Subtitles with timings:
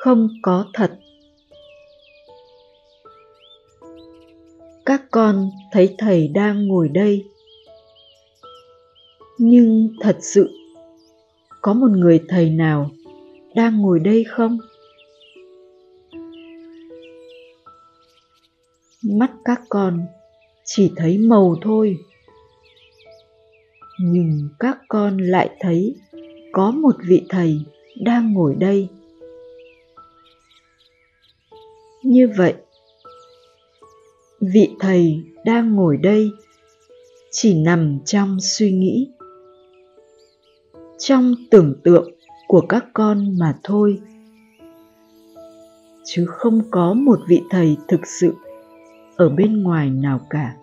[0.00, 0.98] không có thật.
[4.86, 7.24] Các con thấy thầy đang ngồi đây.
[9.38, 10.50] Nhưng thật sự,
[11.62, 12.90] có một người thầy nào
[13.54, 14.58] đang ngồi đây không?
[19.02, 20.06] Mắt các con
[20.64, 21.96] chỉ thấy màu thôi.
[24.00, 25.94] Nhưng các con lại thấy
[26.52, 27.58] có một vị thầy
[28.04, 28.88] đang ngồi đây
[32.02, 32.54] như vậy,
[34.40, 36.30] vị thầy đang ngồi đây
[37.30, 39.10] chỉ nằm trong suy nghĩ,
[40.98, 42.10] trong tưởng tượng
[42.48, 44.00] của các con mà thôi.
[46.04, 48.34] Chứ không có một vị thầy thực sự
[49.16, 50.56] ở bên ngoài nào cả.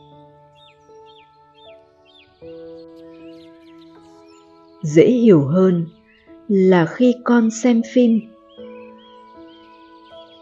[4.83, 5.85] Dễ hiểu hơn
[6.47, 8.19] là khi con xem phim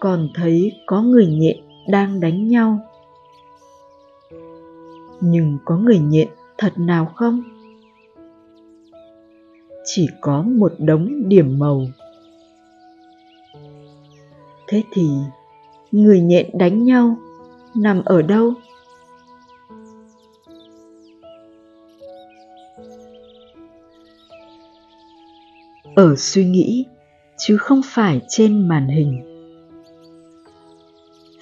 [0.06, 2.80] còn thấy có người nhện đang đánh nhau.
[5.22, 7.44] Nhưng có người nhện thật nào không?
[9.86, 11.86] Chỉ có một đống điểm màu.
[14.68, 15.08] Thế thì,
[15.92, 17.18] người nhện đánh nhau
[17.76, 18.54] nằm ở đâu?
[25.96, 26.86] Ở suy nghĩ,
[27.38, 29.35] chứ không phải trên màn hình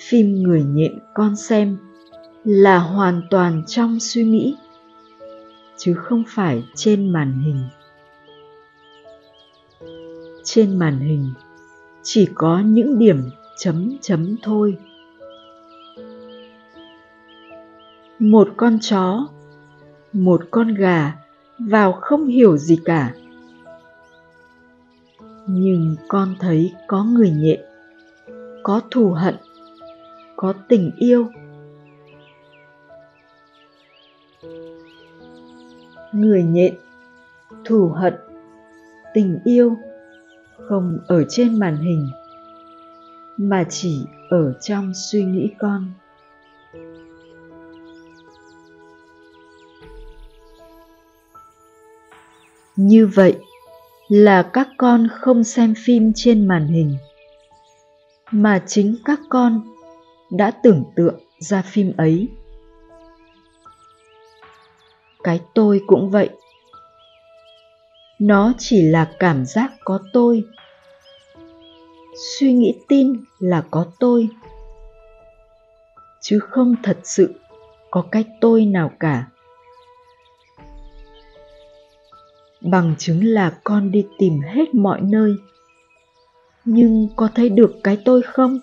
[0.10, 1.78] phim người nhện con xem
[2.44, 4.56] là hoàn toàn trong suy nghĩ,
[5.78, 7.64] chứ không phải trên màn hình.
[10.44, 11.34] Trên màn hình
[12.04, 14.78] chỉ có những điểm chấm chấm thôi.
[18.20, 19.28] Một con chó,
[20.14, 21.16] một con gà
[21.60, 23.14] vào không hiểu gì cả.
[25.48, 27.60] Nhưng con thấy có người nhện,
[28.64, 29.36] có thù hận
[30.36, 31.28] có tình yêu.
[36.12, 36.74] Người nhện,
[37.66, 38.14] thù hận,
[39.14, 39.78] tình yêu
[40.58, 42.10] không ở trên màn hình,
[43.38, 45.92] mà chỉ ở trong suy nghĩ con.
[52.76, 53.38] Như vậy
[54.10, 56.98] là các con không xem phim trên màn hình,
[58.32, 59.62] mà chính các con
[60.34, 62.28] đã tưởng tượng ra phim ấy.
[65.24, 66.30] Cái tôi cũng vậy.
[68.20, 70.44] Nó chỉ là cảm giác có tôi.
[72.16, 74.30] Suy nghĩ tin là có tôi.
[76.22, 77.34] Chứ không thật sự
[77.92, 79.28] có cái tôi nào cả.
[82.62, 85.36] Bằng chứng là con đi tìm hết mọi nơi.
[86.66, 88.60] Nhưng có thấy được cái tôi không?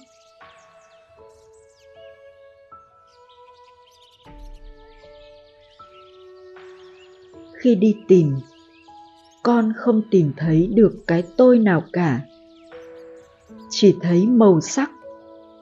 [7.61, 8.37] Khi đi tìm.
[9.43, 12.21] Con không tìm thấy được cái tôi nào cả.
[13.71, 14.91] Chỉ thấy màu sắc,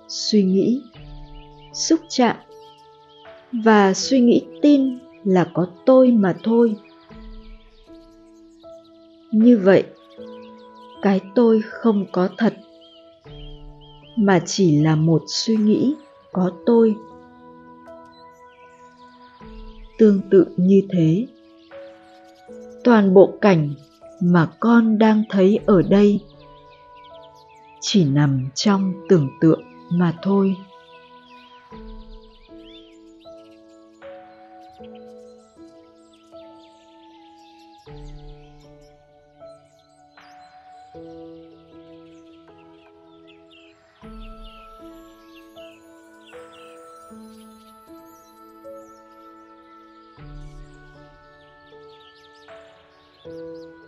[0.09, 0.83] suy nghĩ,
[1.73, 2.37] xúc chạm.
[3.53, 6.77] Và suy nghĩ tin là có tôi mà thôi.
[9.33, 9.85] Như vậy,
[11.03, 12.55] cái tôi không có thật,
[14.17, 15.95] mà chỉ là một suy nghĩ
[16.33, 16.95] có tôi.
[19.99, 21.27] Tương tự như thế
[22.89, 23.75] toàn bộ cảnh
[24.21, 26.21] mà con đang thấy ở đây.
[27.81, 29.61] Chỉ nằm trong tưởng tượng
[29.91, 30.57] mà thôi.
[53.29, 53.88] Música